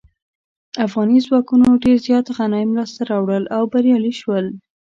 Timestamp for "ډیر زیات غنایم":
1.83-2.71